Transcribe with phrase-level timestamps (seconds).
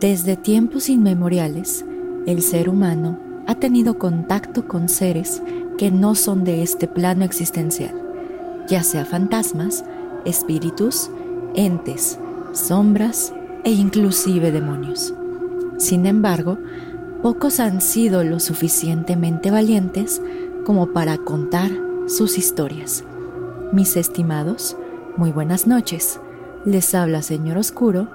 [0.00, 1.84] Desde tiempos inmemoriales,
[2.24, 3.18] el ser humano
[3.48, 5.42] ha tenido contacto con seres
[5.76, 8.00] que no son de este plano existencial,
[8.68, 9.84] ya sea fantasmas,
[10.24, 11.10] espíritus,
[11.56, 12.16] entes,
[12.52, 13.34] sombras
[13.64, 15.14] e inclusive demonios.
[15.78, 16.58] Sin embargo,
[17.20, 20.22] pocos han sido lo suficientemente valientes
[20.64, 21.72] como para contar
[22.06, 23.02] sus historias.
[23.72, 24.76] Mis estimados,
[25.16, 26.20] muy buenas noches.
[26.64, 28.06] Les habla Señor Oscuro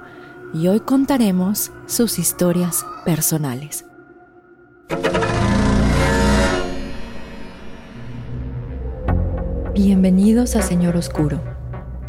[0.53, 3.85] y hoy contaremos sus historias personales.
[9.73, 11.41] Bienvenidos a Señor Oscuro,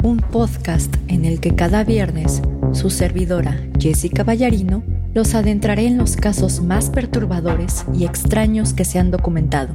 [0.03, 4.83] un podcast en el que cada viernes su servidora Jessica Ballarino
[5.15, 9.73] los adentraré en los casos más perturbadores y extraños que se han documentado,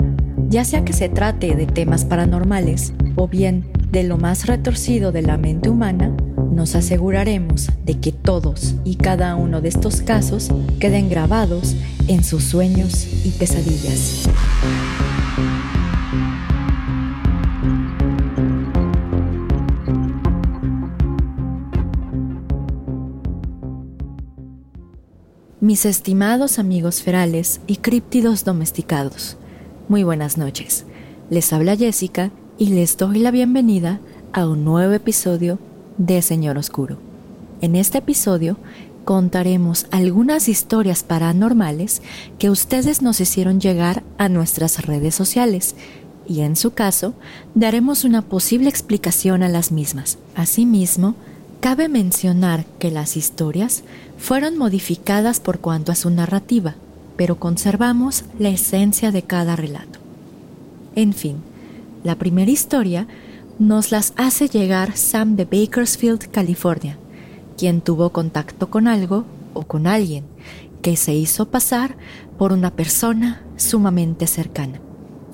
[0.48, 5.22] ya sea que se trate de temas paranormales o bien de lo más retorcido de
[5.22, 6.14] la mente humana,
[6.50, 11.76] nos aseguraremos de que todos y cada uno de estos casos queden grabados
[12.08, 14.28] en sus sueños y pesadillas.
[25.60, 29.36] Mis estimados amigos ferales y críptidos domesticados,
[29.88, 30.84] muy buenas noches.
[31.28, 34.00] Les habla Jessica y les doy la bienvenida
[34.32, 35.58] a un nuevo episodio
[36.00, 36.96] de Señor Oscuro.
[37.60, 38.56] En este episodio
[39.04, 42.00] contaremos algunas historias paranormales
[42.38, 45.74] que ustedes nos hicieron llegar a nuestras redes sociales
[46.26, 47.12] y en su caso
[47.54, 50.16] daremos una posible explicación a las mismas.
[50.34, 51.16] Asimismo,
[51.60, 53.82] cabe mencionar que las historias
[54.16, 56.76] fueron modificadas por cuanto a su narrativa,
[57.16, 59.98] pero conservamos la esencia de cada relato.
[60.96, 61.36] En fin,
[62.04, 63.06] la primera historia
[63.60, 66.98] nos las hace llegar Sam de Bakersfield, California,
[67.58, 70.24] quien tuvo contacto con algo o con alguien
[70.80, 71.98] que se hizo pasar
[72.38, 74.80] por una persona sumamente cercana.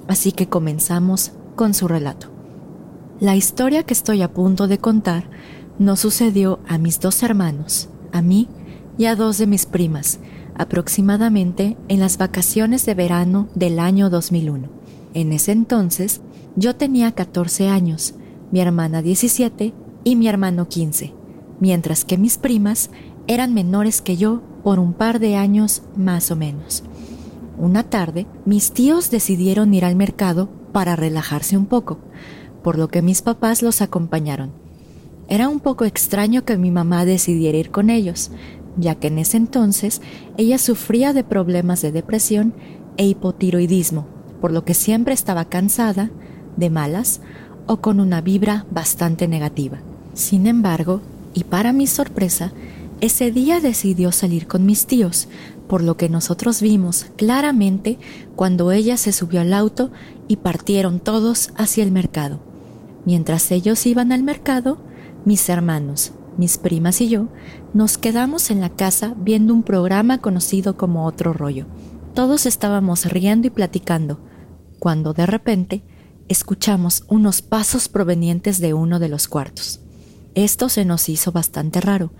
[0.08, 2.26] Así que comenzamos con su relato.
[3.20, 5.30] La historia que estoy a punto de contar
[5.78, 8.48] nos sucedió a mis dos hermanos, a mí
[8.98, 10.18] y a dos de mis primas,
[10.56, 14.68] aproximadamente en las vacaciones de verano del año 2001.
[15.14, 16.22] En ese entonces
[16.56, 18.14] yo tenía 14 años,
[18.50, 19.72] mi hermana 17
[20.04, 21.12] y mi hermano 15,
[21.60, 22.90] mientras que mis primas
[23.26, 26.84] eran menores que yo por un par de años más o menos.
[27.58, 31.98] Una tarde, mis tíos decidieron ir al mercado para relajarse un poco,
[32.62, 34.50] por lo que mis papás los acompañaron.
[35.28, 38.30] Era un poco extraño que mi mamá decidiera ir con ellos,
[38.76, 40.02] ya que en ese entonces
[40.36, 42.54] ella sufría de problemas de depresión
[42.96, 44.06] e hipotiroidismo,
[44.40, 46.10] por lo que siempre estaba cansada,
[46.56, 47.20] de malas
[47.66, 49.78] o con una vibra bastante negativa.
[50.14, 51.00] Sin embargo,
[51.34, 52.52] y para mi sorpresa,
[53.00, 55.28] ese día decidió salir con mis tíos,
[55.68, 57.98] por lo que nosotros vimos claramente
[58.36, 59.90] cuando ella se subió al auto
[60.28, 62.40] y partieron todos hacia el mercado.
[63.04, 64.78] Mientras ellos iban al mercado,
[65.24, 67.28] mis hermanos, mis primas y yo
[67.74, 71.66] nos quedamos en la casa viendo un programa conocido como Otro Rollo.
[72.14, 74.18] Todos estábamos riendo y platicando,
[74.78, 75.82] cuando de repente
[76.28, 79.80] escuchamos unos pasos provenientes de uno de los cuartos.
[80.34, 82.12] Esto se nos hizo bastante raro,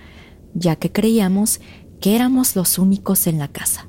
[0.55, 1.61] ya que creíamos
[2.01, 3.89] que éramos los únicos en la casa.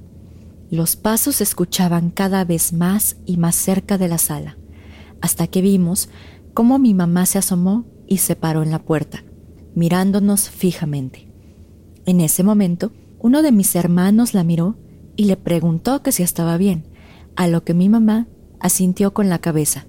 [0.70, 4.58] Los pasos se escuchaban cada vez más y más cerca de la sala,
[5.22, 6.10] hasta que vimos
[6.54, 9.24] cómo mi mamá se asomó y se paró en la puerta,
[9.76, 11.32] mirándonos fijamente.
[12.06, 14.78] En ese momento, uno de mis hermanos la miró
[15.16, 16.86] y le preguntó que si estaba bien,
[17.36, 18.28] a lo que mi mamá
[18.60, 19.86] asintió con la cabeza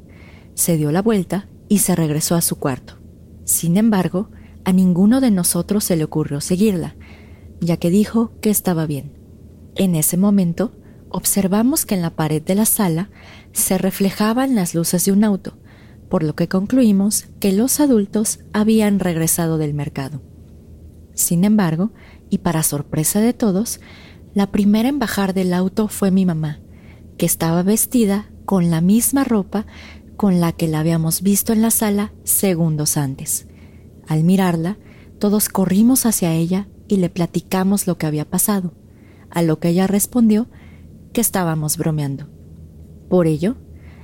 [0.58, 2.94] se dio la vuelta y se regresó a su cuarto.
[3.44, 4.28] Sin embargo,
[4.64, 6.96] a ninguno de nosotros se le ocurrió seguirla,
[7.60, 9.12] ya que dijo que estaba bien.
[9.76, 10.72] En ese momento,
[11.10, 13.08] observamos que en la pared de la sala
[13.52, 15.56] se reflejaban las luces de un auto,
[16.08, 20.22] por lo que concluimos que los adultos habían regresado del mercado.
[21.14, 21.92] Sin embargo,
[22.30, 23.80] y para sorpresa de todos,
[24.34, 26.58] la primera en bajar del auto fue mi mamá,
[27.16, 29.66] que estaba vestida con la misma ropa
[30.18, 33.46] con la que la habíamos visto en la sala segundos antes.
[34.08, 34.76] Al mirarla,
[35.20, 38.74] todos corrimos hacia ella y le platicamos lo que había pasado,
[39.30, 40.48] a lo que ella respondió
[41.12, 42.28] que estábamos bromeando.
[43.08, 43.56] Por ello,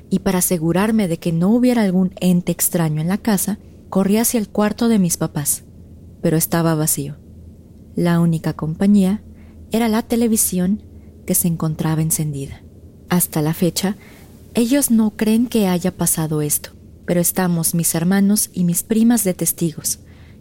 [0.08, 3.58] y para asegurarme de que no hubiera algún ente extraño en la casa,
[3.90, 5.64] corrí hacia el cuarto de mis papás,
[6.22, 7.16] pero estaba vacío.
[7.96, 9.24] La única compañía
[9.72, 10.84] era la televisión
[11.26, 12.62] que se encontraba encendida.
[13.08, 13.96] Hasta la fecha,
[14.54, 16.70] ellos no creen que haya pasado esto,
[17.06, 19.98] pero estamos mis hermanos y mis primas de testigos,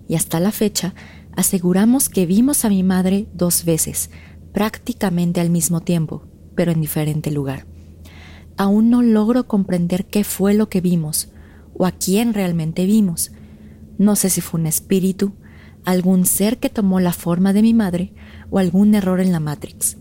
[0.07, 0.93] y hasta la fecha
[1.35, 4.11] aseguramos que vimos a mi madre dos veces,
[4.53, 7.65] prácticamente al mismo tiempo, pero en diferente lugar.
[8.55, 11.29] Aún no logro comprender qué fue lo que vimos
[11.73, 13.31] o a quién realmente vimos.
[13.97, 15.33] No sé si fue un espíritu,
[15.85, 18.13] algún ser que tomó la forma de mi madre
[18.51, 19.97] o algún error en la Matrix.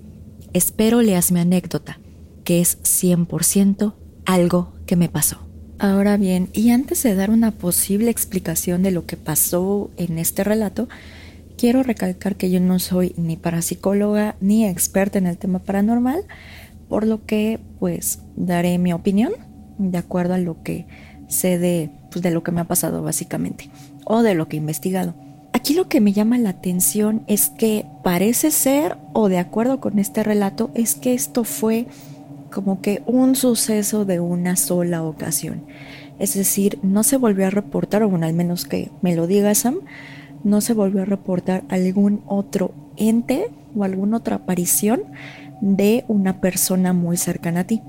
[0.53, 1.99] Espero leas mi anécdota,
[2.44, 3.94] que es 100%
[4.25, 5.39] algo que me pasó.
[5.79, 10.45] Ahora bien, y antes de dar una posible explicación de lo que pasó en este
[10.45, 10.89] relato,
[11.57, 16.25] quiero recalcar que yo no soy ni parapsicóloga ni experta en el tema paranormal,
[16.89, 19.33] por lo que pues daré mi opinión
[19.79, 20.87] de acuerdo a lo que
[21.29, 23.71] sé de, pues, de lo que me ha pasado básicamente
[24.05, 25.15] o de lo que he investigado.
[25.53, 29.99] Aquí lo que me llama la atención es que parece ser, o de acuerdo con
[29.99, 31.87] este relato, es que esto fue
[32.52, 35.64] como que un suceso de una sola ocasión.
[36.20, 39.54] Es decir, no se volvió a reportar, o bueno, al menos que me lo diga
[39.56, 39.81] Sam,
[40.44, 45.02] no se volvió a reportar algún otro ente o alguna otra aparición
[45.60, 47.82] de una persona muy cercana a ti.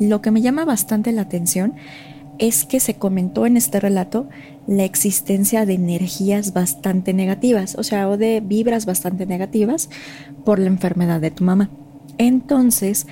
[0.00, 1.74] Lo que me llama bastante la atención
[2.38, 4.28] es que se comentó en este relato
[4.66, 9.88] la existencia de energías bastante negativas, o sea, o de vibras bastante negativas
[10.44, 11.70] por la enfermedad de tu mamá.
[12.18, 13.06] Entonces,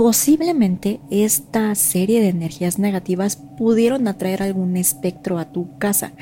[0.00, 6.12] posiblemente esta serie de energías negativas pudieron atraer algún espectro a tu casa.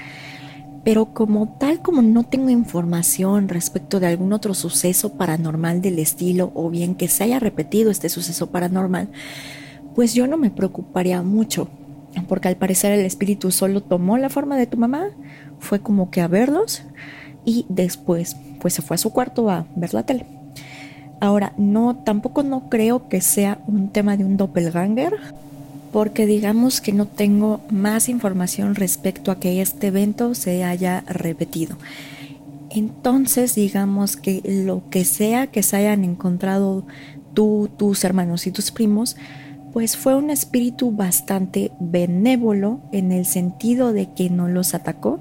[0.82, 6.50] Pero como tal como no tengo información respecto de algún otro suceso paranormal del estilo
[6.56, 9.10] o bien que se haya repetido este suceso paranormal,
[9.94, 11.68] pues yo no me preocuparía mucho
[12.26, 15.10] porque al parecer el espíritu solo tomó la forma de tu mamá,
[15.60, 16.82] fue como que a verlos
[17.44, 20.37] y después pues se fue a su cuarto a ver la tele.
[21.20, 25.14] Ahora, no, tampoco no creo que sea un tema de un doppelganger,
[25.92, 31.76] porque digamos que no tengo más información respecto a que este evento se haya repetido.
[32.70, 36.84] Entonces, digamos que lo que sea que se hayan encontrado
[37.34, 39.16] tú, tus hermanos y tus primos,
[39.72, 45.20] pues fue un espíritu bastante benévolo en el sentido de que no los atacó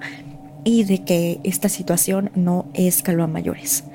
[0.63, 3.85] y de que esta situación no escaló a mayores.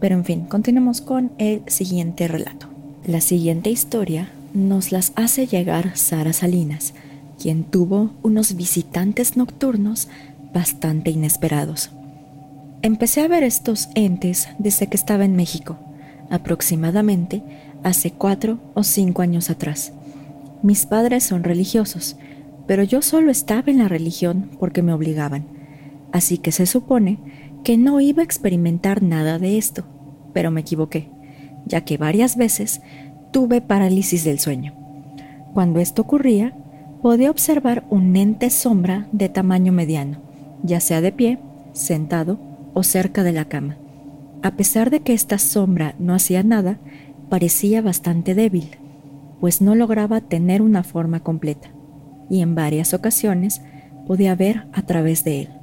[0.00, 2.66] Pero en fin, continuemos con el siguiente relato.
[3.06, 6.94] La siguiente historia nos las hace llegar Sara Salinas,
[7.40, 10.08] quien tuvo unos visitantes nocturnos
[10.52, 11.90] bastante inesperados.
[12.82, 15.78] Empecé a ver estos entes desde que estaba en México,
[16.30, 17.42] aproximadamente
[17.82, 19.92] hace cuatro o cinco años atrás.
[20.62, 22.16] Mis padres son religiosos,
[22.66, 25.44] pero yo solo estaba en la religión porque me obligaban,
[26.12, 27.18] así que se supone
[27.62, 29.84] que no iba a experimentar nada de esto,
[30.32, 31.10] pero me equivoqué,
[31.66, 32.80] ya que varias veces
[33.32, 34.74] tuve parálisis del sueño.
[35.54, 36.54] Cuando esto ocurría,
[37.02, 40.18] podía observar un ente sombra de tamaño mediano,
[40.62, 41.38] ya sea de pie,
[41.72, 42.38] sentado
[42.74, 43.76] o cerca de la cama.
[44.42, 46.78] A pesar de que esta sombra no hacía nada,
[47.28, 48.70] parecía bastante débil,
[49.40, 51.70] pues no lograba tener una forma completa,
[52.28, 53.62] y en varias ocasiones
[54.06, 55.59] podía ver a través de él.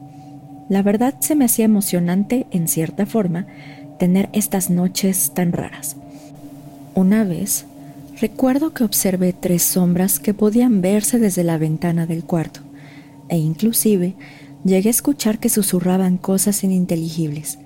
[0.69, 3.47] La verdad se me hacía emocionante, en cierta forma,
[3.99, 5.95] tener estas noches tan raras.
[6.93, 7.65] Una vez,
[8.19, 12.61] recuerdo que observé tres sombras que podían verse desde la ventana del cuarto,
[13.29, 14.15] e inclusive
[14.63, 17.59] llegué a escuchar que susurraban cosas ininteligibles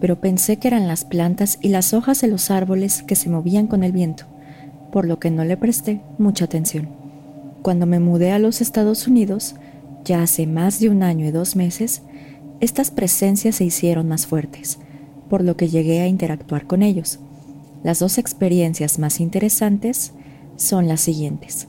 [0.00, 3.66] pero pensé que eran las plantas y las hojas de los árboles que se movían
[3.66, 4.24] con el viento,
[4.92, 6.88] por lo que no le presté mucha atención.
[7.62, 9.56] Cuando me mudé a los Estados Unidos,
[10.04, 12.02] ya hace más de un año y dos meses,
[12.60, 14.78] estas presencias se hicieron más fuertes,
[15.28, 17.20] por lo que llegué a interactuar con ellos.
[17.84, 20.12] Las dos experiencias más interesantes
[20.56, 21.68] son las siguientes.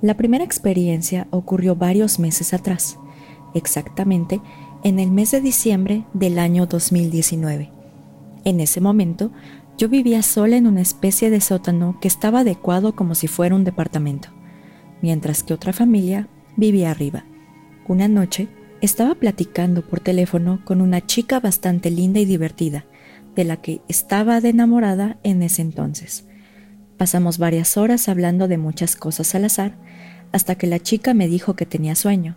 [0.00, 2.98] La primera experiencia ocurrió varios meses atrás,
[3.54, 4.40] exactamente
[4.84, 7.70] en el mes de diciembre del año 2019.
[8.44, 9.30] En ese momento,
[9.76, 13.64] yo vivía sola en una especie de sótano que estaba adecuado como si fuera un
[13.64, 14.28] departamento,
[15.02, 17.24] mientras que otra familia vivía arriba.
[17.88, 18.48] Una noche,
[18.86, 22.86] estaba platicando por teléfono con una chica bastante linda y divertida,
[23.34, 26.24] de la que estaba de enamorada en ese entonces.
[26.96, 29.76] Pasamos varias horas hablando de muchas cosas al azar,
[30.32, 32.36] hasta que la chica me dijo que tenía sueño,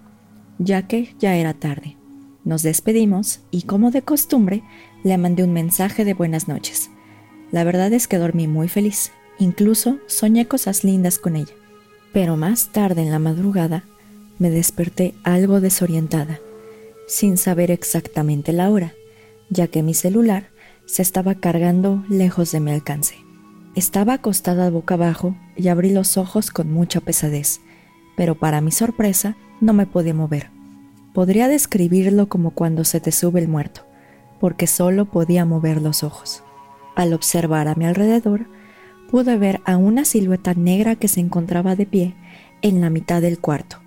[0.58, 1.98] ya que ya era tarde.
[2.44, 4.64] Nos despedimos y como de costumbre
[5.04, 6.90] le mandé un mensaje de buenas noches.
[7.52, 11.54] La verdad es que dormí muy feliz, incluso soñé cosas lindas con ella.
[12.12, 13.84] Pero más tarde en la madrugada
[14.40, 16.40] me desperté algo desorientada,
[17.08, 18.94] sin saber exactamente la hora,
[19.50, 20.50] ya que mi celular
[20.86, 23.16] se estaba cargando lejos de mi alcance.
[23.76, 27.62] Estaba acostada boca abajo y abrí los ojos con mucha pesadez,
[28.18, 30.50] pero para mi sorpresa no me podía mover.
[31.14, 33.86] Podría describirlo como cuando se te sube el muerto.
[34.40, 36.44] porque solo podía mover los ojos.
[36.96, 38.48] Al observar a mi alrededor,
[39.12, 42.16] pude ver a una silueta negra que se encontraba de pie
[42.62, 43.80] en la mitad del cuarto,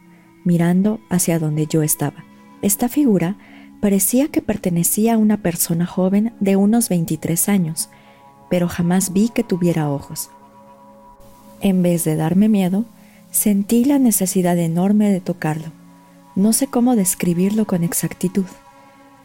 [0.45, 2.25] mirando hacia donde yo estaba.
[2.63, 3.37] Esta figura
[3.81, 7.89] parecía que pertenecía a una persona joven de unos 23 años,
[8.49, 10.31] pero jamás vi que tuviera ojos.
[11.61, 12.85] En vez de darme miedo,
[13.31, 15.73] sentí la necesidad enorme de tocarlo.
[16.35, 18.47] No sé cómo describirlo con exactitud,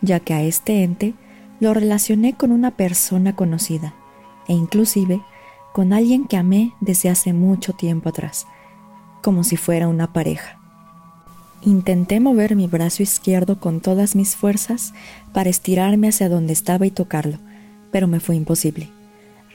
[0.01, 1.13] ya que a este ente
[1.59, 3.93] lo relacioné con una persona conocida
[4.47, 5.21] e inclusive
[5.73, 8.47] con alguien que amé desde hace mucho tiempo atrás,
[9.21, 10.56] como si fuera una pareja.
[11.63, 14.93] Intenté mover mi brazo izquierdo con todas mis fuerzas
[15.33, 17.39] para estirarme hacia donde estaba y tocarlo,
[17.91, 18.89] pero me fue imposible.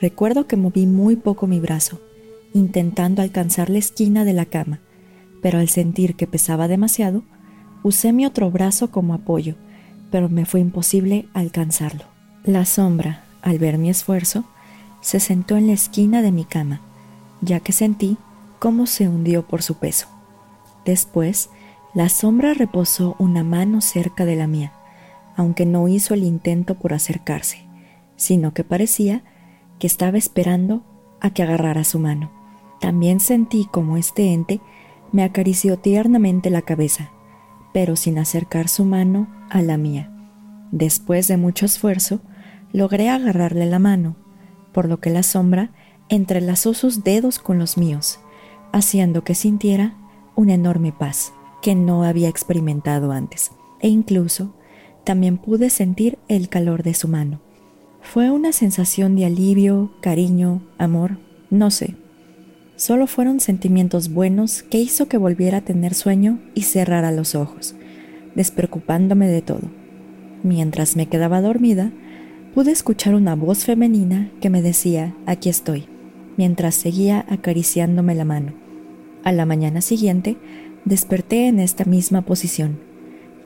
[0.00, 2.00] Recuerdo que moví muy poco mi brazo,
[2.52, 4.80] intentando alcanzar la esquina de la cama,
[5.40, 7.22] pero al sentir que pesaba demasiado,
[7.82, 9.54] usé mi otro brazo como apoyo,
[10.10, 12.04] pero me fue imposible alcanzarlo.
[12.44, 14.44] La sombra, al ver mi esfuerzo,
[15.00, 16.80] se sentó en la esquina de mi cama,
[17.40, 18.16] ya que sentí
[18.58, 20.08] cómo se hundió por su peso.
[20.84, 21.48] Después,
[21.94, 24.72] la sombra reposó una mano cerca de la mía,
[25.36, 27.66] aunque no hizo el intento por acercarse,
[28.16, 29.22] sino que parecía
[29.78, 30.84] que estaba esperando
[31.20, 32.30] a que agarrara su mano.
[32.80, 34.60] También sentí como este ente
[35.12, 37.10] me acarició tiernamente la cabeza,
[37.74, 40.10] pero sin acercar su mano a la mía.
[40.70, 42.20] Después de mucho esfuerzo,
[42.72, 44.16] logré agarrarle la mano,
[44.72, 45.70] por lo que la sombra
[46.08, 48.18] entrelazó sus dedos con los míos,
[48.72, 49.94] haciendo que sintiera
[50.34, 54.52] una enorme paz que no había experimentado antes, e incluso
[55.04, 57.40] también pude sentir el calor de su mano.
[58.02, 61.18] Fue una sensación de alivio, cariño, amor,
[61.50, 61.94] no sé.
[62.76, 67.76] Solo fueron sentimientos buenos que hizo que volviera a tener sueño y cerrara los ojos,
[68.34, 69.70] despreocupándome de todo.
[70.42, 71.92] Mientras me quedaba dormida,
[72.54, 75.86] pude escuchar una voz femenina que me decía, aquí estoy,
[76.36, 78.52] mientras seguía acariciándome la mano.
[79.24, 80.36] A la mañana siguiente,
[80.84, 82.78] desperté en esta misma posición,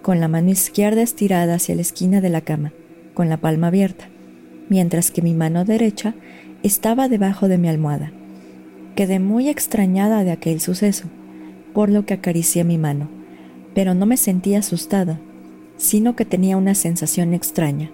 [0.03, 2.73] con la mano izquierda estirada hacia la esquina de la cama,
[3.15, 4.09] con la palma abierta
[4.69, 6.15] mientras que mi mano derecha
[6.63, 8.13] estaba debajo de mi almohada.
[8.95, 11.05] Quedé muy extrañada de aquel suceso,
[11.75, 13.09] por lo que acaricié mi mano,
[13.75, 15.21] pero no me sentía asustada,
[15.77, 17.91] sino que tenía una sensación extraña,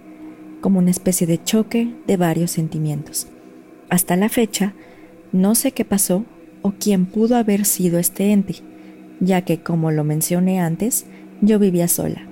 [0.61, 3.27] como una especie de choque de varios sentimientos.
[3.89, 4.75] Hasta la fecha,
[5.33, 6.25] no sé qué pasó
[6.63, 8.57] o quién pudo haber sido este ente,
[9.23, 11.07] ya que, como lo mencioné antes,
[11.41, 12.27] yo vivía sola.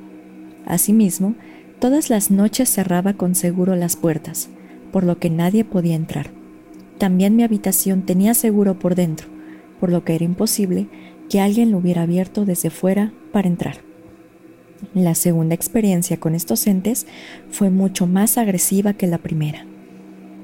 [0.66, 1.34] Asimismo,
[1.80, 4.50] Todas las noches cerraba con seguro las puertas,
[4.92, 6.30] por lo que nadie podía entrar.
[6.98, 9.28] También mi habitación tenía seguro por dentro,
[9.80, 10.88] por lo que era imposible
[11.30, 13.78] que alguien lo hubiera abierto desde fuera para entrar.
[14.92, 17.06] La segunda experiencia con estos entes
[17.50, 19.64] fue mucho más agresiva que la primera.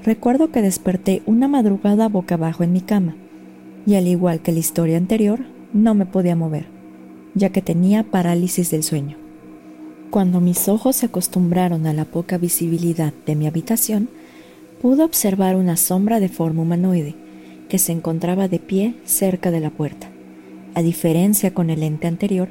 [0.05, 3.15] Recuerdo que desperté una madrugada boca abajo en mi cama,
[3.85, 5.41] y al igual que la historia anterior,
[5.77, 6.67] no me podía mover,
[7.35, 9.17] ya que tenía parálisis del sueño.
[10.11, 14.09] Cuando mis ojos se acostumbraron a la poca visibilidad de mi habitación,
[14.81, 17.15] pude observar una sombra de forma humanoide
[17.69, 20.09] que se encontraba de pie cerca de la puerta.
[20.75, 22.49] A diferencia con el ente anterior,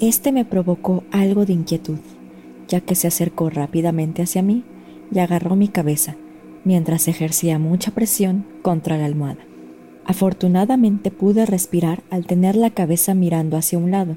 [0.00, 1.98] este me provocó algo de inquietud,
[2.68, 4.64] ya que se acercó rápidamente hacia mí
[5.12, 6.16] y agarró mi cabeza,
[6.64, 9.49] mientras ejercía mucha presión contra la almohada.
[10.04, 14.16] Afortunadamente pude respirar al tener la cabeza mirando hacia un lado,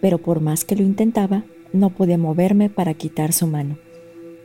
[0.00, 3.78] pero por más que lo intentaba, no podía moverme para quitar su mano.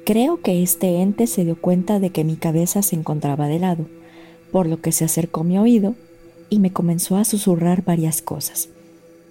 [0.06, 3.88] Creo que este ente se dio cuenta de que mi cabeza se encontraba de lado,
[4.52, 5.96] por lo que se acercó a mi oído
[6.50, 8.70] y me comenzó a susurrar varias cosas.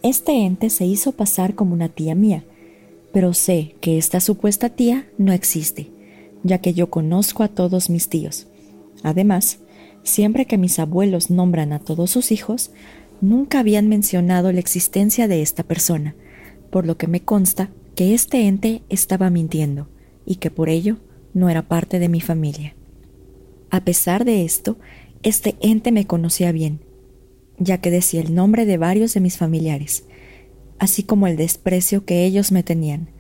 [0.03, 2.45] Este ente se hizo pasar como una tía mía,
[3.13, 5.91] pero sé que esta supuesta tía no existe,
[6.43, 8.47] ya que yo conozco a todos mis tíos.
[9.03, 9.59] Además,
[10.07, 12.71] siempre que mis abuelos nombran a todos sus hijos,
[13.21, 16.15] nunca habían mencionado la existencia de esta persona,
[16.71, 19.89] por lo que me consta que este ente estaba mintiendo
[20.25, 20.99] y que por ello
[21.35, 22.75] no era parte de mi familia.
[23.71, 24.79] A pesar de esto,
[25.23, 26.81] este ente me conocía bien,
[27.59, 30.05] ya que decía el nombre de varios de mis familiares,
[30.79, 33.11] así como el desprecio que ellos me tenían,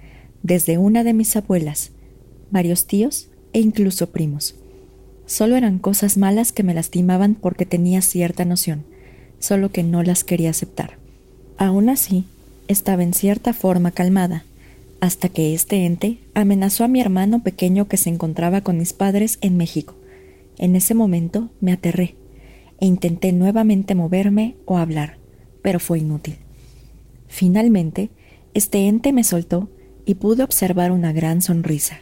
[0.43, 1.93] desde una de mis abuelas,
[2.51, 4.57] varios tíos e incluso primos.
[5.27, 8.85] Solo eran cosas malas que me lastimaban porque tenía cierta noción,
[9.39, 10.99] solo que no las quería aceptar.
[11.59, 12.27] Aún así,
[12.69, 14.45] estaba en cierta forma calmada,
[15.01, 19.39] hasta que este ente amenazó a mi hermano pequeño que se encontraba con mis padres
[19.41, 19.95] en México.
[20.59, 22.15] En ese momento me aterré
[22.81, 25.19] e intenté nuevamente moverme o hablar,
[25.63, 26.37] pero fue inútil.
[27.29, 28.11] Finalmente,
[28.55, 29.69] este ente me soltó
[30.07, 32.01] y pude observar una gran sonrisa.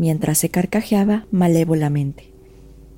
[0.00, 2.29] mientras se carcajeaba malévolamente.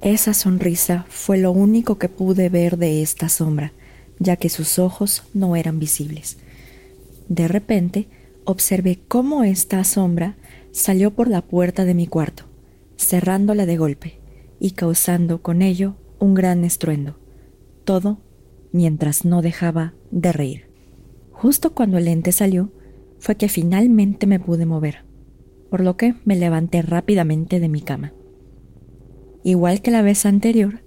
[0.02, 3.72] Esa sonrisa fue lo único que pude ver de esta sombra,
[4.18, 6.38] ya que sus ojos no eran visibles.
[7.28, 8.08] De repente,
[8.44, 10.34] observé cómo esta sombra
[10.72, 12.46] salió por la puerta de mi cuarto,
[12.96, 14.18] cerrándola de golpe
[14.58, 17.16] y causando con ello un gran estruendo.
[17.84, 18.18] Todo
[18.72, 20.66] mientras no dejaba de reír.
[21.30, 22.72] Justo cuando el ente salió,
[23.20, 25.04] fue que finalmente me pude mover,
[25.70, 28.12] por lo que me levanté rápidamente de mi cama.
[29.44, 30.82] Igual que la vez anterior,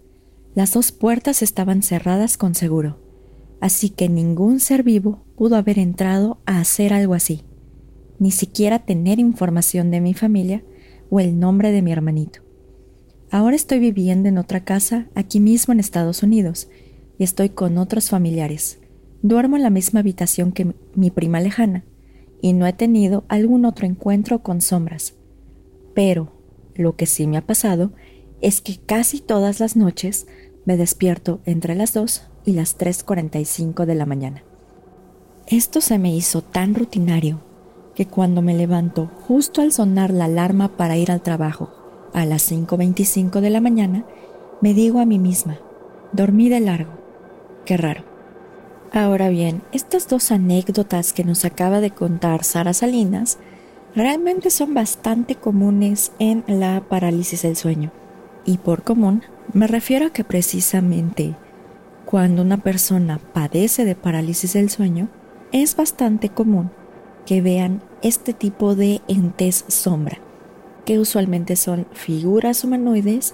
[0.54, 3.00] las dos puertas estaban cerradas con seguro,
[3.60, 7.44] así que ningún ser vivo pudo haber entrado a hacer algo así,
[8.20, 10.64] ni siquiera tener información de mi familia
[11.10, 12.40] o el nombre de mi hermanito.
[13.30, 16.70] Ahora estoy viviendo en otra casa aquí mismo en Estados Unidos
[17.18, 18.80] y estoy con otros familiares.
[19.22, 21.84] Duermo en la misma habitación que mi prima lejana
[22.42, 25.16] y no he tenido algún otro encuentro con sombras.
[25.94, 26.32] Pero
[26.76, 27.92] lo que sí me ha pasado
[28.42, 30.28] es que casi todas las noches
[30.66, 34.44] me despierto entre las 2 y las 3.45 de la mañana.
[35.48, 37.40] Esto se me hizo tan rutinario
[37.94, 41.70] que cuando me levanto justo al sonar la alarma para ir al trabajo
[42.14, 44.06] a las 5.25 de la mañana,
[44.62, 45.60] me digo a mí misma,
[46.12, 46.92] dormí de largo.
[47.66, 48.04] Qué raro.
[48.92, 53.38] Ahora bien, estas dos anécdotas que nos acaba de contar Sara Salinas
[53.96, 57.92] realmente son bastante comunes en la parálisis del sueño.
[58.46, 59.24] Y por común
[59.54, 61.36] me refiero a que precisamente
[62.06, 65.10] cuando una persona padece de parálisis del sueño,
[65.52, 66.72] es bastante común
[67.26, 70.20] que vean este tipo de entes sombra,
[70.86, 73.34] que usualmente son figuras humanoides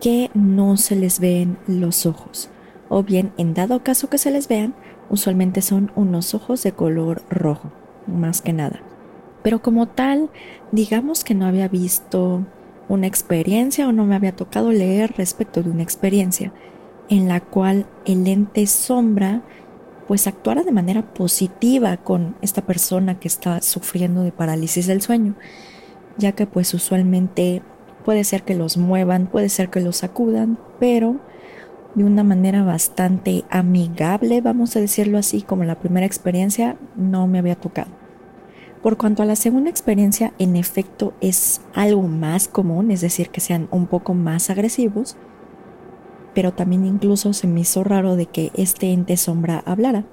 [0.00, 2.48] que no se les ven los ojos,
[2.88, 4.74] o bien en dado caso que se les vean,
[5.10, 7.70] usualmente son unos ojos de color rojo,
[8.06, 8.80] más que nada.
[9.42, 10.30] Pero como tal,
[10.72, 12.46] digamos que no había visto
[12.88, 16.52] una experiencia o no me había tocado leer respecto de una experiencia
[17.08, 19.42] en la cual el ente sombra
[20.06, 25.34] pues actuara de manera positiva con esta persona que está sufriendo de parálisis del sueño,
[26.16, 27.62] ya que pues usualmente
[28.06, 31.20] puede ser que los muevan, puede ser que los sacudan, pero
[31.94, 37.38] de una manera bastante amigable, vamos a decirlo así, como la primera experiencia no me
[37.38, 37.97] había tocado.
[38.82, 43.40] Por cuanto a la segunda experiencia, en efecto es algo más común, es decir, que
[43.40, 45.16] sean un poco más agresivos,
[46.32, 50.04] pero también incluso se me hizo raro de que este ente sombra hablara,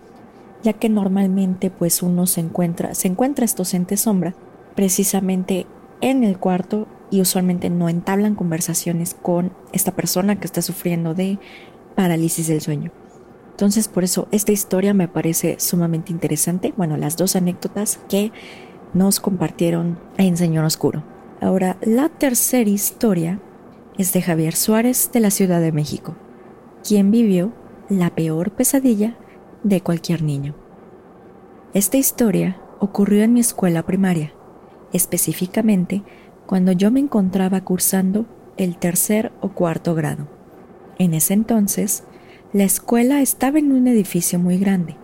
[0.64, 4.34] ya que normalmente pues uno se encuentra, se encuentra estos entes sombra
[4.74, 5.68] precisamente
[6.02, 11.38] en el cuarto y usualmente no entablan conversaciones con esta persona que está sufriendo de
[11.96, 12.92] parálisis del sueño.
[13.56, 18.34] Entonces por eso esta historia me parece sumamente interesante, bueno, las dos anécdotas que
[18.94, 21.06] nos compartieron en Señor Oscuro.
[21.40, 23.40] Ahora, la tercera historia
[23.98, 26.18] es de Javier Suárez de la Ciudad de México,
[26.84, 27.54] quien vivió
[27.88, 29.16] la peor pesadilla
[29.64, 30.54] de cualquier niño.
[31.74, 34.34] Esta historia ocurrió en mi escuela primaria,
[34.92, 36.04] específicamente
[36.46, 38.26] cuando yo me encontraba cursando
[38.58, 40.28] el tercer o cuarto grado.
[40.98, 42.04] En ese entonces,
[42.56, 44.96] la escuela estaba en un edificio muy grande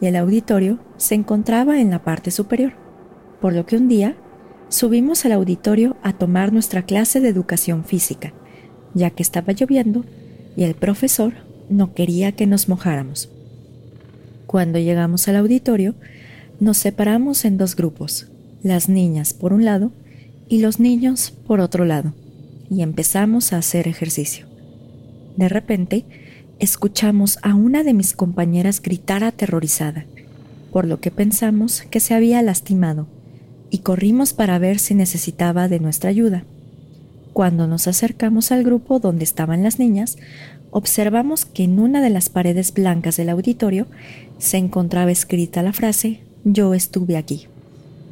[0.00, 2.74] y el auditorio se encontraba en la parte superior,
[3.40, 4.14] por lo que un día
[4.68, 8.32] subimos al auditorio a tomar nuestra clase de educación física,
[8.94, 10.04] ya que estaba lloviendo
[10.56, 11.32] y el profesor
[11.68, 13.30] no quería que nos mojáramos.
[14.46, 15.96] Cuando llegamos al auditorio,
[16.60, 18.28] nos separamos en dos grupos,
[18.62, 19.90] las niñas por un lado
[20.48, 22.14] y los niños por otro lado,
[22.70, 24.46] y empezamos a hacer ejercicio.
[25.36, 26.04] De repente,
[26.58, 30.06] escuchamos a una de mis compañeras gritar aterrorizada,
[30.72, 33.06] por lo que pensamos que se había lastimado
[33.70, 36.44] y corrimos para ver si necesitaba de nuestra ayuda.
[37.32, 40.16] Cuando nos acercamos al grupo donde estaban las niñas,
[40.70, 43.86] observamos que en una de las paredes blancas del auditorio
[44.38, 47.48] se encontraba escrita la frase Yo estuve aquí,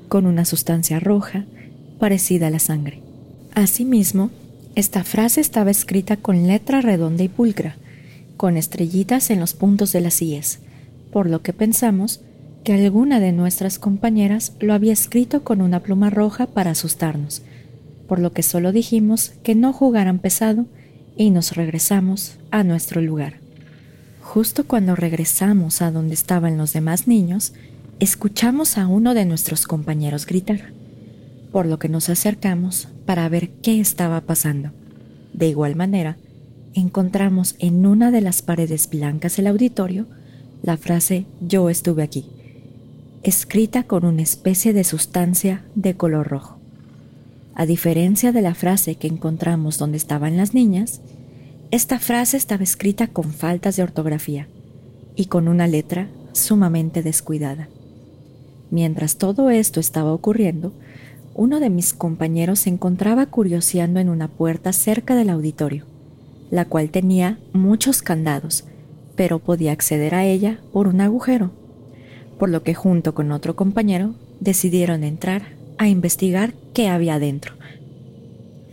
[0.09, 1.47] con una sustancia roja
[1.99, 3.01] parecida a la sangre.
[3.55, 4.31] Asimismo,
[4.75, 7.77] esta frase estaba escrita con letra redonda y pulcra,
[8.37, 10.61] con estrellitas en los puntos de las IES,
[11.13, 12.21] por lo que pensamos
[12.65, 17.43] que alguna de nuestras compañeras lo había escrito con una pluma roja para asustarnos,
[18.09, 20.67] por lo que solo dijimos que no jugaran pesado
[21.17, 23.35] y nos regresamos a nuestro lugar.
[24.23, 27.53] Justo cuando regresamos a donde estaban los demás niños,
[28.01, 30.73] escuchamos a uno de nuestros compañeros gritar,
[31.53, 34.71] por lo que nos acercamos para ver qué estaba pasando.
[35.35, 36.17] De igual manera,
[36.75, 40.07] encontramos en una de las paredes blancas del auditorio
[40.63, 42.27] la frase Yo estuve aquí
[43.25, 46.59] escrita con una especie de sustancia de color rojo.
[47.55, 51.01] A diferencia de la frase que encontramos donde estaban las niñas,
[51.71, 54.47] esta frase estaba escrita con faltas de ortografía
[55.17, 57.69] y con una letra sumamente descuidada.
[58.71, 60.75] Mientras todo esto estaba ocurriendo,
[61.35, 65.87] uno de mis compañeros se encontraba curioseando en una puerta cerca del auditorio,
[66.55, 68.63] la cual tenía muchos candados,
[69.17, 71.51] pero podía acceder a ella por un agujero,
[72.39, 75.43] por lo que junto con otro compañero decidieron entrar
[75.79, 77.55] a investigar qué había dentro.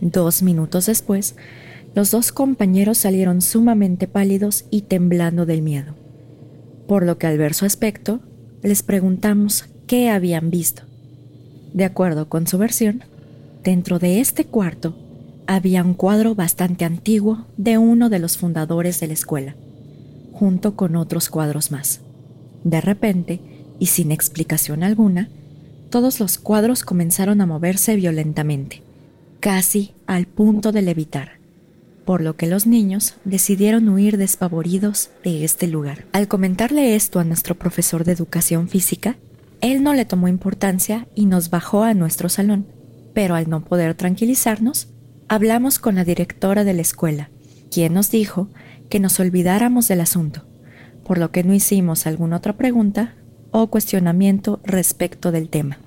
[0.00, 1.34] Dos minutos después,
[1.92, 5.96] los dos compañeros salieron sumamente pálidos y temblando del miedo,
[6.86, 8.20] por lo que al ver su aspecto,
[8.62, 10.84] les preguntamos qué habían visto.
[11.74, 13.02] De acuerdo con su versión,
[13.64, 14.94] dentro de este cuarto
[15.46, 19.54] había un cuadro bastante antiguo de uno de los fundadores de la escuela,
[20.32, 22.00] junto con otros cuadros más.
[22.64, 23.40] De repente,
[23.78, 25.28] y sin explicación alguna,
[25.90, 28.82] todos los cuadros comenzaron a moverse violentamente,
[29.40, 31.32] casi al punto de levitar,
[32.04, 36.06] por lo que los niños decidieron huir despavoridos de este lugar.
[36.12, 39.16] Al comentarle esto a nuestro profesor de educación física,
[39.60, 42.66] él no le tomó importancia y nos bajó a nuestro salón,
[43.14, 44.88] pero al no poder tranquilizarnos,
[45.32, 47.30] hablamos con la directora de la escuela,
[47.70, 48.48] quien nos dijo
[48.90, 50.44] que nos olvidáramos del asunto,
[51.06, 53.14] por lo que no hicimos alguna otra pregunta
[53.50, 55.78] o cuestionamiento respecto del tema.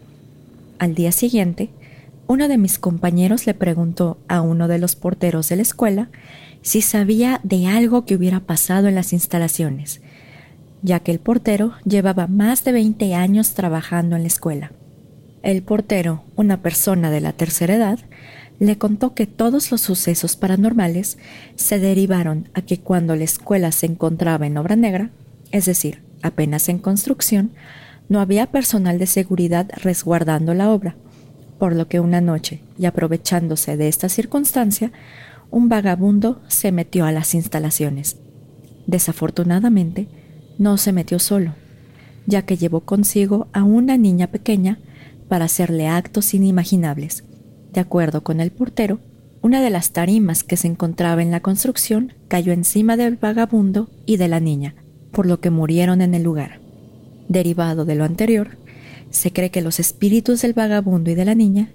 [0.79, 1.69] Al día siguiente,
[2.25, 6.09] uno de mis compañeros le preguntó a uno de los porteros de la escuela
[6.63, 10.01] si sabía de algo que hubiera pasado en las instalaciones,
[10.81, 14.71] ya que el portero llevaba más de 20 años trabajando en la escuela.
[15.43, 17.99] El portero, una persona de la tercera edad,
[18.59, 21.17] le contó que todos los sucesos paranormales
[21.55, 25.11] se derivaron a que cuando la escuela se encontraba en obra negra,
[25.51, 27.51] es decir, apenas en construcción,
[28.07, 30.95] no había personal de seguridad resguardando la obra,
[31.59, 34.91] por lo que una noche, y aprovechándose de esta circunstancia,
[35.51, 38.17] un vagabundo se metió a las instalaciones.
[38.87, 40.07] Desafortunadamente,
[40.57, 41.55] no se metió solo,
[42.25, 44.79] ya que llevó consigo a una niña pequeña
[45.27, 47.23] para hacerle actos inimaginables.
[47.75, 48.99] De acuerdo con el portero,
[49.41, 54.15] una de las tarimas que se encontraba en la construcción cayó encima del vagabundo y
[54.15, 54.75] de la niña,
[55.11, 56.61] por lo que murieron en el lugar.
[57.27, 58.57] Derivado de lo anterior,
[59.09, 61.69] se cree que los espíritus del vagabundo y de la niña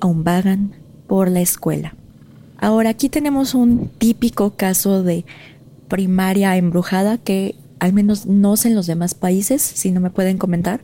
[0.00, 0.72] aún vagan
[1.06, 1.94] por la escuela.
[2.58, 5.24] Ahora aquí tenemos un típico caso de
[5.86, 10.36] primaria embrujada que al menos no sé en los demás países, si no me pueden
[10.36, 10.80] comentar,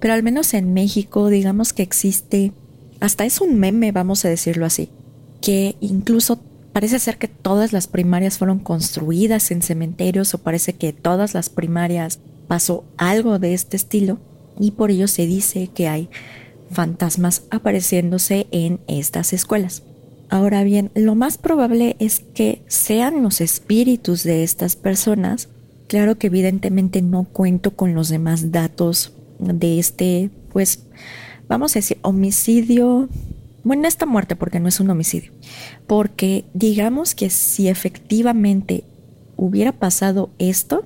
[0.00, 2.52] pero al menos en México digamos que existe,
[3.00, 4.90] hasta es un meme, vamos a decirlo así,
[5.40, 6.40] que incluso
[6.72, 11.48] parece ser que todas las primarias fueron construidas en cementerios o parece que todas las
[11.48, 14.18] primarias pasó algo de este estilo
[14.58, 16.08] y por ello se dice que hay
[16.70, 19.82] fantasmas apareciéndose en estas escuelas.
[20.28, 25.48] Ahora bien, lo más probable es que sean los espíritus de estas personas
[25.86, 30.80] Claro que evidentemente no cuento con los demás datos de este, pues,
[31.48, 33.08] vamos a decir, homicidio.
[33.64, 35.32] Bueno, esta muerte porque no es un homicidio.
[35.86, 38.84] Porque digamos que si efectivamente
[39.36, 40.84] hubiera pasado esto,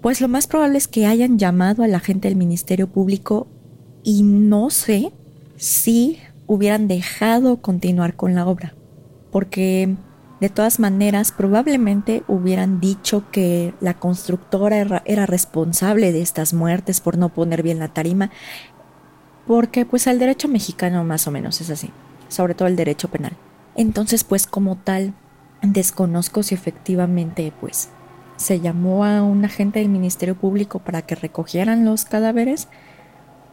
[0.00, 3.48] pues lo más probable es que hayan llamado a la gente del Ministerio Público
[4.02, 5.12] y no sé
[5.56, 8.74] si hubieran dejado continuar con la obra.
[9.30, 9.94] Porque
[10.40, 17.18] de todas maneras, probablemente hubieran dicho que la constructora era, responsable de estas muertes por
[17.18, 18.30] no poner bien la tarima,
[19.46, 21.90] porque pues el derecho mexicano más o menos es así,
[22.28, 23.36] sobre todo el derecho penal.
[23.76, 25.14] Entonces, pues como tal,
[25.62, 27.90] desconozco si efectivamente pues
[28.36, 32.68] se llamó a un agente del Ministerio Público para que recogieran los cadáveres,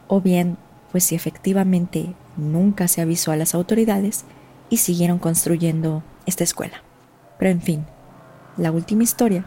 [0.08, 0.58] o bien
[0.92, 4.24] pues si efectivamente nunca se avisó a las autoridades
[4.70, 6.84] y siguieron construyendo esta escuela.
[7.38, 7.86] Pero en fin,
[8.56, 9.46] la última historia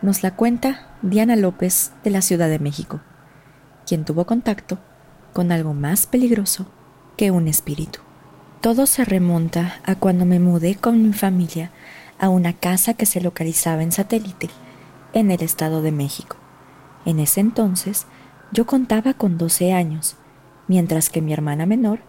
[0.00, 3.00] nos la cuenta Diana López de la Ciudad de México,
[3.86, 4.78] quien tuvo contacto
[5.32, 6.66] con algo más peligroso
[7.16, 8.00] que un espíritu.
[8.60, 11.70] Todo se remonta a cuando me mudé con mi familia
[12.18, 14.48] a una casa que se localizaba en satélite,
[15.12, 16.36] en el Estado de México.
[17.04, 18.06] En ese entonces
[18.52, 20.16] yo contaba con 12 años,
[20.68, 22.00] mientras que mi hermana menor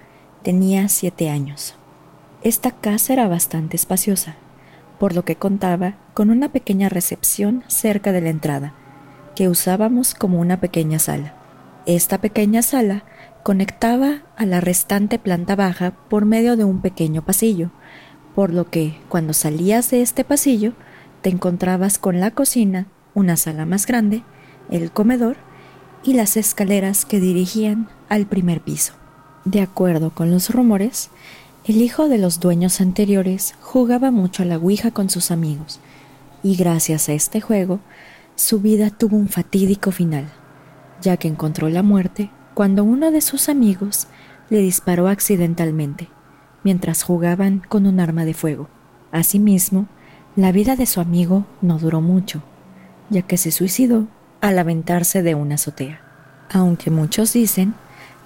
[0.43, 1.75] tenía 7 años.
[2.43, 4.35] Esta casa era bastante espaciosa,
[4.99, 8.73] por lo que contaba con una pequeña recepción cerca de la entrada,
[9.35, 11.33] que usábamos como una pequeña sala.
[11.85, 13.03] Esta pequeña sala
[13.43, 17.71] conectaba a la restante planta baja por medio de un pequeño pasillo,
[18.35, 20.73] por lo que cuando salías de este pasillo
[21.21, 24.23] te encontrabas con la cocina, una sala más grande,
[24.71, 25.35] el comedor
[26.03, 28.93] y las escaleras que dirigían al primer piso.
[29.45, 31.09] De acuerdo con los rumores,
[31.65, 35.79] El hijo de los dueños anteriores jugaba mucho a la Ouija con sus amigos,
[36.43, 37.79] y gracias a este juego,
[38.35, 40.25] su vida tuvo un fatídico final,
[41.01, 44.07] ya que encontró la muerte cuando uno de sus amigos
[44.49, 46.09] le disparó accidentalmente,
[46.63, 48.69] mientras jugaban con un arma de fuego.
[49.11, 49.87] Asimismo,
[50.35, 52.43] la vida de su amigo no duró mucho,
[53.09, 54.07] ya que se suicidó
[54.41, 56.01] al aventarse de una azotea,
[56.51, 57.73] aunque muchos dicen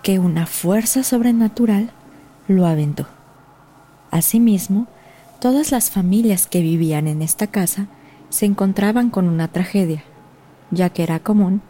[0.03, 1.91] que una fuerza sobrenatural
[2.47, 3.07] lo aventó.
[4.11, 4.87] Asimismo,
[5.39, 7.87] todas las familias que vivían en esta casa
[8.29, 10.03] se encontraban con una tragedia,
[10.71, 11.61] ya que era común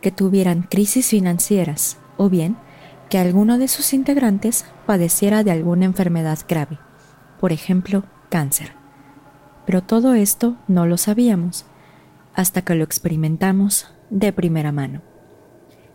[0.00, 2.56] que tuvieran crisis financieras o bien
[3.08, 6.78] que alguno de sus integrantes padeciera de alguna enfermedad grave,
[7.38, 8.72] por ejemplo, cáncer.
[9.64, 11.66] Pero todo esto no lo sabíamos
[12.34, 15.02] hasta que lo experimentamos de primera mano.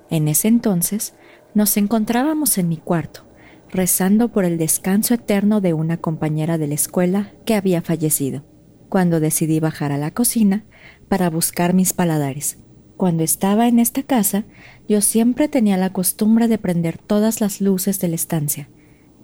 [0.10, 1.14] En ese entonces
[1.54, 3.26] nos encontrábamos en mi cuarto,
[3.70, 8.44] rezando por el descanso eterno de una compañera de la escuela que había fallecido,
[8.90, 10.66] cuando decidí bajar a la cocina
[11.08, 12.58] para buscar mis paladares.
[13.02, 14.44] Cuando estaba en esta casa,
[14.88, 18.70] yo siempre tenía la costumbre de prender todas las luces de la estancia,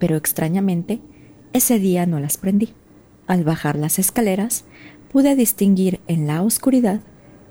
[0.00, 1.00] pero extrañamente,
[1.52, 2.74] ese día no las prendí.
[3.28, 4.64] Al bajar las escaleras,
[5.12, 7.02] pude distinguir en la oscuridad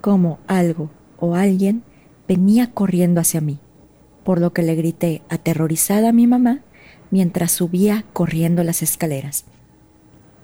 [0.02, 1.84] como algo o alguien
[2.28, 3.60] venía corriendo hacia mí,
[4.26, 6.60] por lo que le grité aterrorizada a mi mamá
[7.10, 9.46] mientras subía corriendo las escaleras.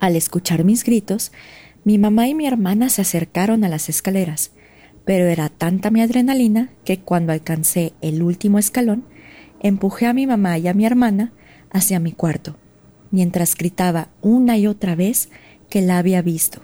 [0.00, 1.30] Al escuchar mis gritos,
[1.84, 4.53] mi mamá y mi hermana se acercaron a las escaleras,
[5.04, 9.04] pero era tanta mi adrenalina que cuando alcancé el último escalón,
[9.60, 11.32] empujé a mi mamá y a mi hermana
[11.70, 12.56] hacia mi cuarto,
[13.10, 15.28] mientras gritaba una y otra vez
[15.68, 16.62] que la había visto.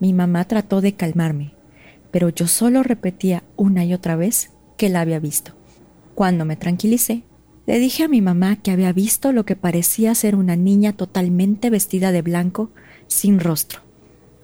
[0.00, 1.54] Mi mamá trató de calmarme,
[2.10, 5.52] pero yo solo repetía una y otra vez que la había visto.
[6.14, 7.24] Cuando me tranquilicé,
[7.66, 11.70] le dije a mi mamá que había visto lo que parecía ser una niña totalmente
[11.70, 12.70] vestida de blanco,
[13.06, 13.80] sin rostro,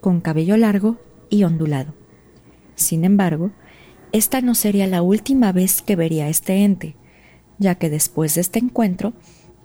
[0.00, 0.98] con cabello largo
[1.28, 1.99] y ondulado.
[2.80, 3.50] Sin embargo,
[4.10, 6.96] esta no sería la última vez que vería a este ente,
[7.58, 9.12] ya que después de este encuentro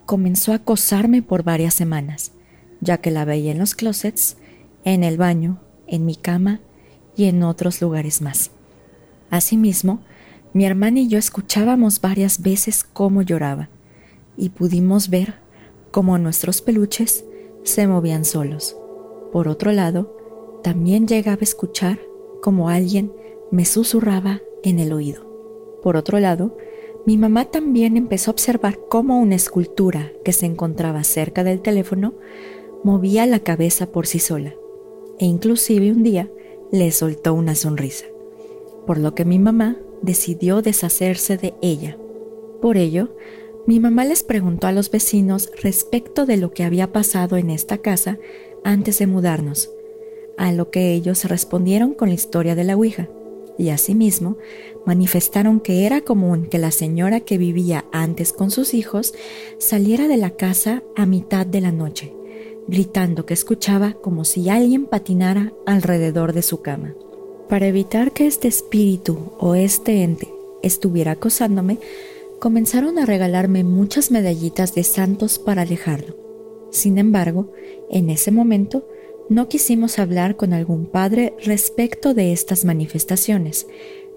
[0.06, 2.34] comenzó a acosarme por varias semanas,
[2.82, 4.36] ya que la veía en los closets,
[4.84, 6.60] en el baño, en mi cama
[7.15, 8.51] y en otros lugares más.
[9.30, 10.01] Asimismo,
[10.54, 13.69] mi hermana y yo escuchábamos varias veces cómo lloraba
[14.36, 15.36] y pudimos ver
[15.91, 17.23] cómo nuestros peluches
[17.63, 18.75] se movían solos.
[19.32, 20.17] Por otro lado,
[20.63, 21.99] también llegaba a escuchar
[22.41, 23.12] como alguien
[23.52, 25.26] me susurraba en el oído.
[25.82, 26.58] Por otro lado,
[27.06, 32.15] mi mamá también empezó a observar cómo una escultura que se encontraba cerca del teléfono
[32.84, 34.56] movía la cabeza por sí sola,
[35.19, 36.32] e inclusive un día
[36.71, 38.06] le soltó una sonrisa,
[38.88, 41.98] por lo que mi mamá decidió deshacerse de ella.
[42.62, 43.15] Por ello,
[43.67, 47.80] mi mamá les preguntó a los vecinos respecto de lo que había pasado en esta
[47.80, 48.17] casa
[48.63, 49.71] antes de mudarnos,
[50.38, 53.10] a lo que ellos respondieron con la historia de la Ouija,
[53.58, 54.38] y asimismo
[54.86, 59.13] manifestaron que era común que la señora que vivía antes con sus hijos
[59.58, 62.13] saliera de la casa a mitad de la noche,
[62.67, 66.93] gritando que escuchaba como si alguien patinara alrededor de su cama.
[67.50, 70.28] Para evitar que este espíritu o este ente
[70.63, 71.78] estuviera acosándome,
[72.39, 76.15] comenzaron a regalarme muchas medallitas de santos para alejarlo.
[76.71, 77.52] Sin embargo,
[77.89, 78.88] en ese momento
[79.30, 83.68] no quisimos hablar con algún padre respecto de estas manifestaciones,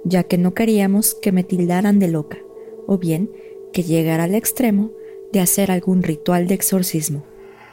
[0.05, 2.38] ya que no queríamos que me tildaran de loca,
[2.87, 3.31] o bien
[3.73, 4.90] que llegara al extremo
[5.33, 7.25] de hacer algún ritual de exorcismo.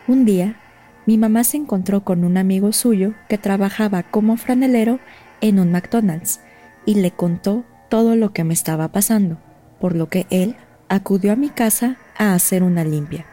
[0.08, 0.62] Un día,
[1.06, 5.00] mi mamá se encontró con un amigo suyo que trabajaba como franelero
[5.42, 6.40] en un McDonald's
[6.86, 9.38] y le contó todo lo que me estaba pasando,
[9.80, 10.56] por lo que él
[10.90, 13.26] acudió a mi casa a hacer una limpia.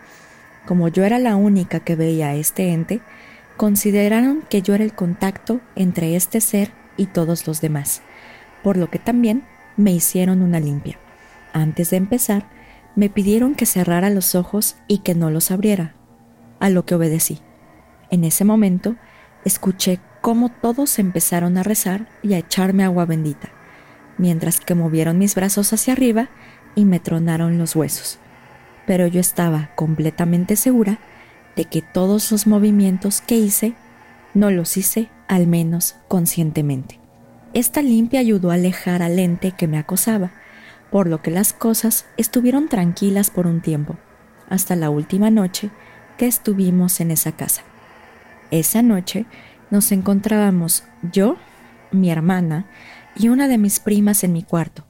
[0.66, 3.00] Como yo era la única que veía a este ente,
[3.56, 8.02] consideraron que yo era el contacto entre este ser y todos los demás,
[8.62, 9.44] por lo que también
[9.76, 10.98] me hicieron una limpia.
[11.52, 12.48] Antes de empezar,
[12.94, 15.94] me pidieron que cerrara los ojos y que no los abriera,
[16.60, 17.40] a lo que obedecí.
[18.10, 18.96] En ese momento,
[19.44, 23.50] escuché cómo todos empezaron a rezar y a echarme agua bendita,
[24.18, 26.28] mientras que movieron mis brazos hacia arriba
[26.74, 28.18] y me tronaron los huesos.
[28.86, 30.98] Pero yo estaba completamente segura
[31.56, 33.74] de que todos los movimientos que hice
[34.34, 36.98] no los hice al menos conscientemente.
[37.54, 40.32] Esta limpia ayudó a alejar al ente que me acosaba,
[40.90, 43.96] por lo que las cosas estuvieron tranquilas por un tiempo,
[44.48, 45.70] hasta la última noche
[46.16, 47.62] que estuvimos en esa casa.
[48.50, 49.26] Esa noche
[49.70, 51.36] nos encontrábamos yo,
[51.90, 52.66] mi hermana
[53.14, 54.84] y una de mis primas en mi cuarto,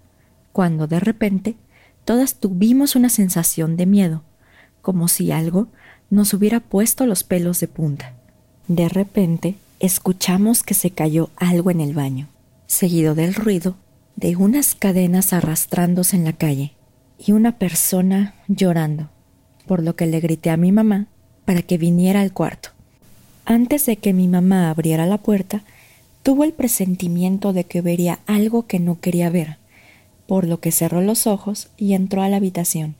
[0.53, 1.57] cuando de repente
[2.05, 4.25] todas tuvimos una sensación de miedo,
[4.83, 5.69] como si algo
[6.13, 8.13] nos hubiera puesto los pelos de punta.
[8.69, 12.29] De repente, escuchamos que se cayó algo en el baño,
[12.67, 13.77] seguido del ruido
[14.17, 16.75] de unas cadenas arrastrándose en la calle
[17.19, 19.09] y una persona llorando,
[19.67, 21.07] por lo que le grité a mi mamá
[21.47, 22.69] para que viniera al cuarto.
[23.47, 25.63] Antes de que mi mamá abriera la puerta,
[26.23, 29.57] tuvo el presentimiento de que vería algo que no quería ver,
[30.27, 32.97] por lo que cerró los ojos y entró a la habitación,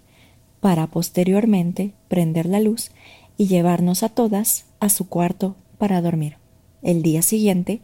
[0.63, 2.93] para posteriormente prender la luz
[3.37, 6.37] y llevarnos a todas a su cuarto para dormir.
[6.83, 7.81] El día siguiente,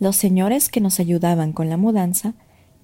[0.00, 2.34] los señores que nos ayudaban con la mudanza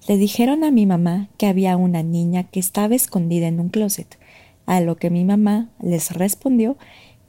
[0.07, 4.17] le dijeron a mi mamá que había una niña que estaba escondida en un closet,
[4.65, 6.77] a lo que mi mamá les respondió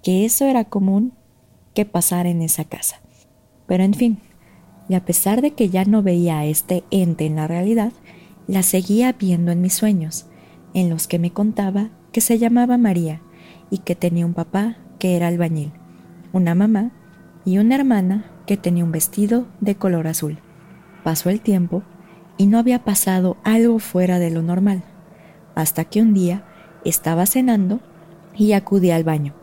[0.05, 1.15] que eso era común
[1.75, 3.01] que pasara en esa casa.
[3.67, 4.19] Pero en fin,
[4.89, 7.93] y a pesar de que ya no veía a este ente en la realidad,
[8.47, 10.27] la seguía viendo en mis sueños,
[10.75, 13.21] en los que me contaba que se llamaba María
[13.71, 15.73] y que tenía un papá que era albañil,
[16.33, 16.93] una mamá
[17.45, 20.39] y una hermana que tenía un vestido de color azul.
[21.03, 21.83] Pasó el tiempo
[22.37, 24.85] y no había pasado algo fuera de lo normal,
[25.57, 26.45] hasta que un día
[26.85, 27.81] estaba cenando
[28.37, 29.35] y acudí al baño,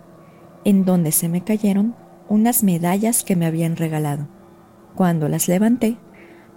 [0.63, 1.93] en donde se me cayeron
[2.29, 4.29] unas medallas que me habían regalado.
[4.95, 5.97] Cuando las levanté,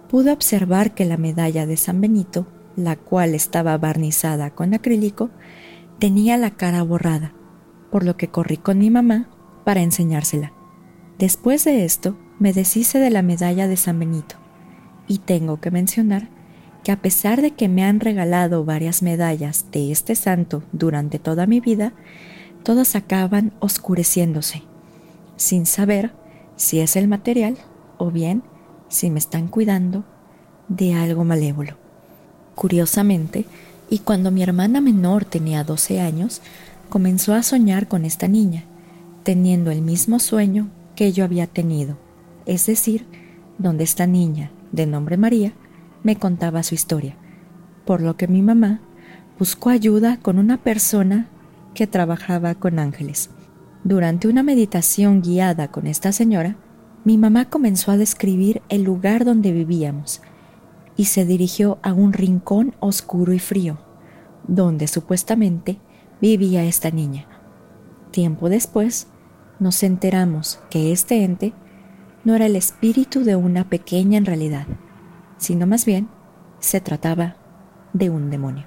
[0.07, 2.47] pude observar que la medalla de San Benito,
[2.77, 5.29] la cual estaba barnizada con acrílico,
[5.99, 7.33] tenía la cara borrada,
[7.91, 9.29] por lo que corrí con mi mamá
[9.63, 10.53] para enseñársela.
[11.17, 14.35] Después de esto, me deshice de la medalla de San Benito,
[15.07, 16.29] y tengo que mencionar
[16.83, 21.47] que a pesar de que me han regalado varias medallas de este santo durante toda
[21.47, 21.93] mi vida,
[22.63, 24.63] todas acaban oscureciéndose,
[25.35, 26.13] sin saber
[26.55, 27.57] si es el material
[27.97, 28.43] o bien
[28.87, 30.03] si me están cuidando
[30.67, 31.77] de algo malévolo.
[32.55, 33.45] Curiosamente,
[33.89, 36.41] y cuando mi hermana menor tenía 12 años,
[36.89, 38.63] comenzó a soñar con esta niña,
[39.23, 41.97] teniendo el mismo sueño que yo había tenido,
[42.45, 43.05] es decir,
[43.57, 45.53] donde esta niña, de nombre María,
[46.03, 47.15] me contaba su historia,
[47.85, 48.81] por lo que mi mamá
[49.37, 51.27] buscó ayuda con una persona
[51.73, 53.29] que trabajaba con ángeles.
[53.83, 56.55] Durante una meditación guiada con esta señora,
[57.03, 60.21] mi mamá comenzó a describir el lugar donde vivíamos
[60.97, 63.77] y se dirigió a un rincón oscuro y frío,
[64.47, 65.79] donde supuestamente
[66.21, 67.27] vivía esta niña.
[68.11, 69.07] Tiempo después,
[69.59, 71.53] nos enteramos que este ente
[72.23, 74.67] no era el espíritu de una pequeña en realidad,
[75.37, 76.09] sino más bien
[76.59, 77.35] se trataba
[77.93, 78.65] de un demonio.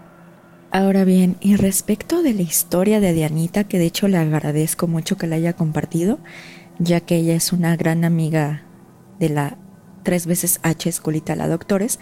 [0.70, 5.16] Ahora bien, y respecto de la historia de Dianita, que de hecho le agradezco mucho
[5.16, 6.18] que la haya compartido,
[6.78, 8.64] ya que ella es una gran amiga
[9.18, 9.56] de la
[10.08, 12.00] tres veces H escolita la doctores,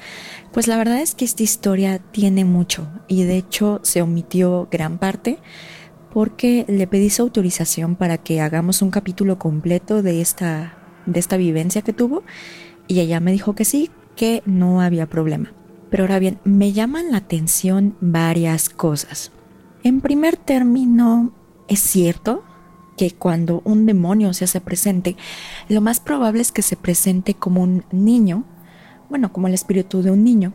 [0.52, 4.98] pues la verdad es que esta historia tiene mucho y de hecho se omitió gran
[4.98, 5.40] parte
[6.12, 11.36] porque le pedí su autorización para que hagamos un capítulo completo de esta, de esta
[11.36, 12.22] vivencia que tuvo
[12.86, 15.52] y ella me dijo que sí, que no había problema.
[15.90, 19.32] Pero ahora bien, me llaman la atención varias cosas.
[19.82, 21.34] En primer término,
[21.66, 22.44] es cierto
[22.96, 25.16] que cuando un demonio se hace presente,
[25.68, 28.44] lo más probable es que se presente como un niño,
[29.08, 30.54] bueno, como el espíritu de un niño,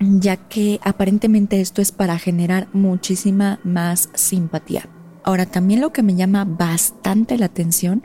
[0.00, 4.88] ya que aparentemente esto es para generar muchísima más simpatía.
[5.22, 8.02] Ahora, también lo que me llama bastante la atención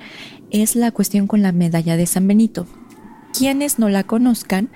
[0.52, 2.66] es la cuestión con la medalla de San Benito.
[3.38, 4.70] Quienes no la conozcan,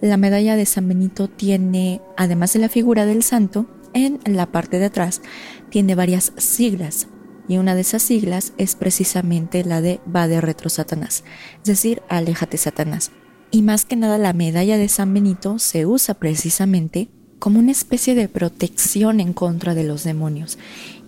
[0.00, 4.78] la medalla de San Benito tiene, además de la figura del santo, en la parte
[4.78, 5.20] de atrás
[5.68, 7.08] tiene varias siglas
[7.50, 11.24] y una de esas siglas es precisamente la de va de retro Satanás,
[11.58, 13.10] es decir, aléjate Satanás.
[13.50, 17.08] Y más que nada la medalla de San Benito se usa precisamente
[17.40, 20.58] como una especie de protección en contra de los demonios.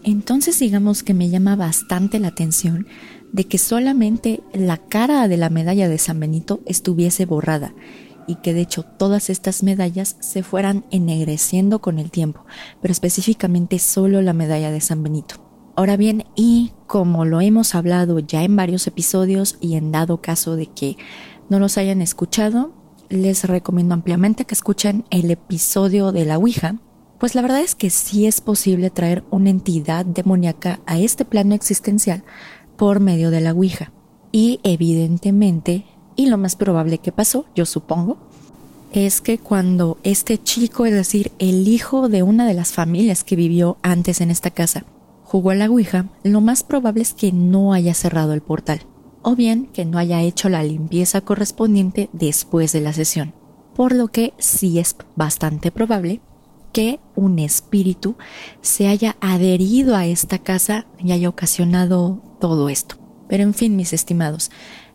[0.03, 2.89] Entonces digamos que me llama bastante la atención
[3.31, 7.73] de que solamente la cara de la medalla de San Benito estuviese borrada
[8.27, 12.45] y que de hecho todas estas medallas se fueran ennegreciendo con el tiempo,
[12.81, 15.42] pero específicamente solo la medalla de San Benito.
[15.75, 20.55] Ahora bien, y como lo hemos hablado ya en varios episodios y en dado caso
[20.57, 20.99] de que
[21.49, 22.73] no los hayan escuchado,
[23.09, 26.77] les recomiendo ampliamente que escuchen el episodio de la Ouija,
[27.19, 31.55] pues la verdad es que sí es posible traer una entidad demoníaca a este plano
[31.55, 32.25] existencial
[32.77, 33.93] por medio de la Ouija.
[34.31, 38.19] Y evidentemente, y lo más probable que pasó, yo supongo,
[38.93, 43.37] es que cuando este chico, es decir, el hijo de una de las familias que
[43.37, 44.85] vivió antes en esta casa,
[45.33, 48.83] jugó a la Ouija, lo más probable es que no haya cerrado el portal,
[49.23, 53.33] o bien que no haya hecho la limpieza correspondiente después de la sesión,
[53.75, 56.21] por lo que sí es bastante probable
[56.75, 58.17] que un espíritu
[58.61, 62.97] se haya adherido a esta casa y haya ocasionado todo esto.
[63.27, 64.51] Pero en fin, mis estimados,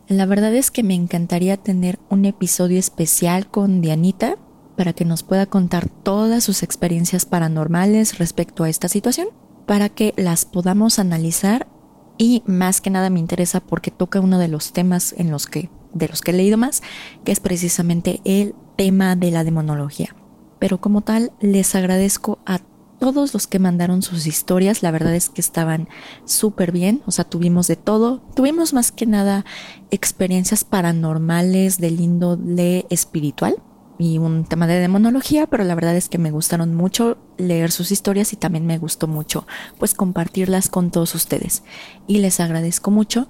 [0.06, 4.36] la verdad es que me encantaría tener un episodio especial con Dianita
[4.76, 9.30] para que nos pueda contar todas sus experiencias paranormales respecto a esta situación,
[9.68, 11.68] para que las podamos analizar
[12.16, 15.68] y más que nada me interesa porque toca uno de los temas en los que
[15.92, 16.82] de los que he leído más,
[17.24, 20.16] que es precisamente el tema de la demonología.
[20.58, 22.60] Pero como tal, les agradezco a
[22.98, 25.88] todos los que mandaron sus historias, la verdad es que estaban
[26.24, 29.44] súper bien, o sea, tuvimos de todo, tuvimos más que nada
[29.90, 33.62] experiencias paranormales del índole espiritual
[33.98, 37.90] y un tema de demonología, pero la verdad es que me gustaron mucho leer sus
[37.90, 39.46] historias y también me gustó mucho
[39.78, 41.64] pues compartirlas con todos ustedes.
[42.06, 43.28] Y les agradezco mucho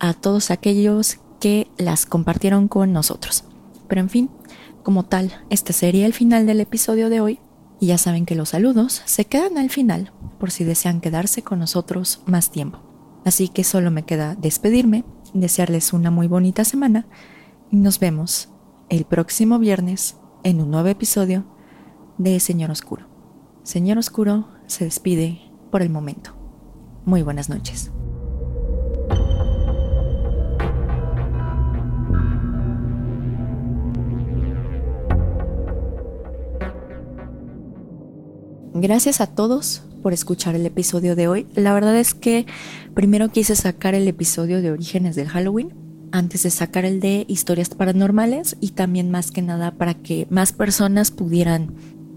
[0.00, 3.44] a todos aquellos que las compartieron con nosotros.
[3.86, 4.30] Pero en fin,
[4.82, 7.40] como tal, este sería el final del episodio de hoy
[7.80, 11.60] y ya saben que los saludos se quedan al final por si desean quedarse con
[11.60, 12.80] nosotros más tiempo.
[13.24, 17.06] Así que solo me queda despedirme, desearles una muy bonita semana
[17.70, 18.48] y nos vemos
[18.88, 21.44] el próximo viernes en un nuevo episodio
[22.16, 23.06] de Señor Oscuro.
[23.62, 26.34] Señor Oscuro se despide por el momento.
[27.04, 27.90] Muy buenas noches.
[38.74, 41.46] Gracias a todos por escuchar el episodio de hoy.
[41.54, 42.46] La verdad es que
[42.94, 47.70] primero quise sacar el episodio de Orígenes del Halloween antes de sacar el de historias
[47.70, 51.74] paranormales y también más que nada para que más personas pudieran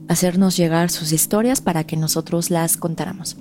[0.07, 3.37] hacernos llegar sus historias para que nosotros las contáramos.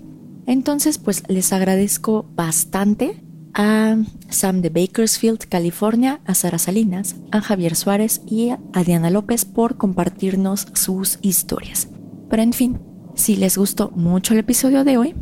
[0.46, 3.22] Entonces, pues les agradezco bastante
[3.54, 3.96] a
[4.28, 9.76] Sam de Bakersfield, California, a Sara Salinas, a Javier Suárez y a Diana López por
[9.76, 11.88] compartirnos sus historias.
[12.28, 12.78] Pero en fin,
[13.14, 15.14] si les gustó mucho el episodio de hoy,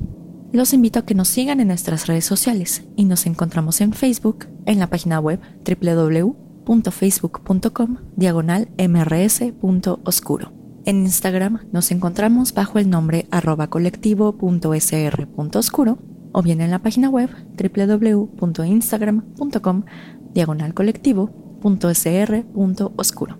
[0.53, 4.47] los invito a que nos sigan en nuestras redes sociales y nos encontramos en Facebook,
[4.67, 10.53] en la página web www.facebook.com diagonal mrs.oscuro.
[10.85, 15.99] En Instagram nos encontramos bajo el nombre arroba colectivo.sr.oscuro
[16.33, 19.85] o bien en la página web www.instagram.com
[20.33, 23.39] diagonal colectivo.sr.oscuro.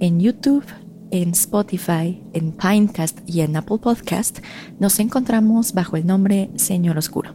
[0.00, 0.64] En YouTube
[1.10, 4.38] en Spotify, en Pinecast y en Apple Podcast
[4.78, 7.34] nos encontramos bajo el nombre Señor Oscuro.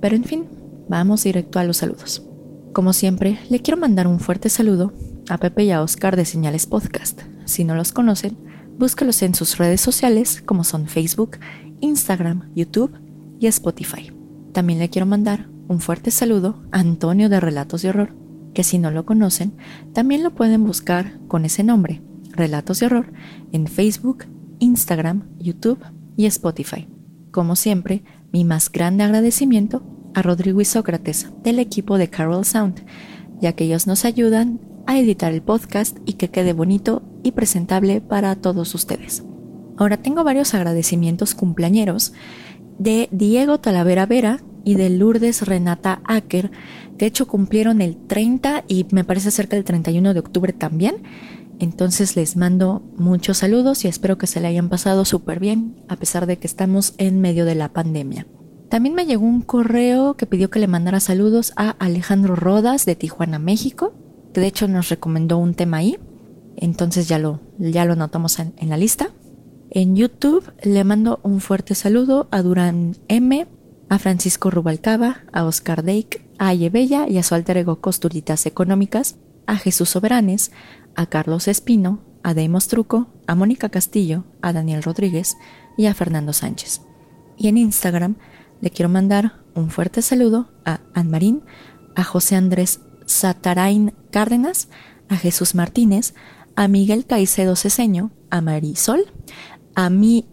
[0.00, 0.46] Pero en fin,
[0.88, 2.26] vamos directo a los saludos.
[2.72, 4.92] Como siempre, le quiero mandar un fuerte saludo
[5.28, 7.22] a Pepe y a Oscar de Señales Podcast.
[7.44, 8.36] Si no los conocen,
[8.78, 11.38] búscalos en sus redes sociales como son Facebook,
[11.80, 12.92] Instagram, YouTube
[13.38, 14.12] y Spotify.
[14.52, 18.14] También le quiero mandar un fuerte saludo a Antonio de Relatos de Horror,
[18.54, 19.56] que si no lo conocen,
[19.92, 22.02] también lo pueden buscar con ese nombre
[22.32, 23.12] Relatos de Horror
[23.52, 24.24] en Facebook,
[24.58, 25.78] Instagram, YouTube
[26.16, 26.88] y Spotify.
[27.30, 29.82] Como siempre, mi más grande agradecimiento
[30.14, 32.84] a Rodrigo y Sócrates del equipo de Carol Sound,
[33.40, 38.00] ya que ellos nos ayudan a editar el podcast y que quede bonito y presentable
[38.00, 39.22] para todos ustedes.
[39.76, 42.12] Ahora tengo varios agradecimientos cumpleañeros
[42.78, 46.50] de Diego Talavera Vera y de Lourdes Renata Acker,
[46.96, 51.02] de hecho cumplieron el 30 y me parece cerca del 31 de octubre también.
[51.62, 55.94] Entonces les mando muchos saludos y espero que se le hayan pasado súper bien a
[55.94, 58.26] pesar de que estamos en medio de la pandemia.
[58.68, 62.96] También me llegó un correo que pidió que le mandara saludos a Alejandro Rodas de
[62.96, 63.94] Tijuana, México,
[64.34, 66.00] que de hecho nos recomendó un tema ahí.
[66.56, 69.10] Entonces ya lo, ya lo notamos en, en la lista.
[69.70, 73.46] En YouTube le mando un fuerte saludo a Durán M,
[73.88, 79.16] a Francisco Rubalcaba, a Oscar Dake, a Ayebella y a su alter ego Costuritas Económicas,
[79.46, 80.50] a Jesús Soberanes,
[80.94, 85.36] a Carlos Espino, a Deimos Truco, a Mónica Castillo, a Daniel Rodríguez
[85.76, 86.82] y a Fernando Sánchez.
[87.36, 88.16] Y en Instagram
[88.60, 91.42] le quiero mandar un fuerte saludo a Anne Marín,
[91.94, 94.68] a José Andrés Satarain Cárdenas,
[95.08, 96.14] a Jesús Martínez,
[96.56, 99.06] a Miguel Caicedo Ceseño, a Marisol,
[99.74, 100.32] a mi-do-cm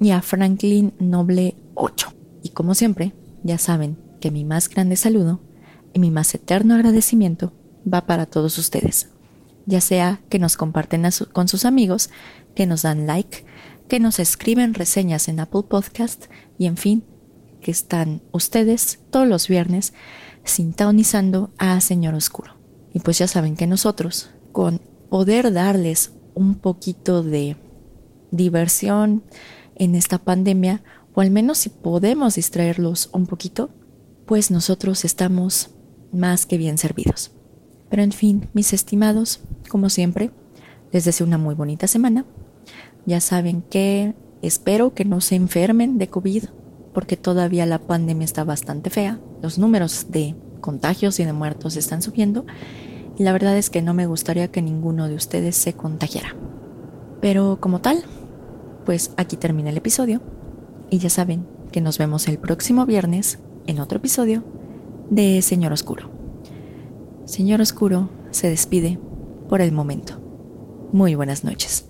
[0.00, 2.14] y a Franklin Noble 8.
[2.42, 5.40] Y como siempre, ya saben que mi más grande saludo
[5.92, 7.52] y mi más eterno agradecimiento
[7.86, 9.08] va para todos ustedes,
[9.66, 12.10] ya sea que nos comparten con sus amigos,
[12.54, 13.44] que nos dan like,
[13.88, 16.26] que nos escriben reseñas en Apple Podcast
[16.58, 17.04] y en fin,
[17.60, 19.92] que están ustedes todos los viernes
[20.44, 22.54] sintonizando a Señor Oscuro.
[22.92, 27.56] Y pues ya saben que nosotros, con poder darles un poquito de
[28.30, 29.22] diversión
[29.74, 30.82] en esta pandemia,
[31.14, 33.70] o al menos si podemos distraerlos un poquito,
[34.26, 35.70] pues nosotros estamos
[36.12, 37.32] más que bien servidos.
[37.88, 40.30] Pero en fin, mis estimados, como siempre,
[40.92, 42.24] les deseo una muy bonita semana.
[43.06, 46.44] Ya saben que espero que no se enfermen de COVID
[46.92, 52.02] porque todavía la pandemia está bastante fea, los números de contagios y de muertos están
[52.02, 52.44] subiendo
[53.16, 56.34] y la verdad es que no me gustaría que ninguno de ustedes se contagiara.
[57.20, 58.02] Pero como tal,
[58.86, 60.20] pues aquí termina el episodio
[60.90, 64.44] y ya saben que nos vemos el próximo viernes en otro episodio
[65.10, 66.17] de Señor Oscuro.
[67.28, 68.98] Señor Oscuro se despide
[69.50, 70.18] por el momento.
[70.92, 71.87] Muy buenas noches.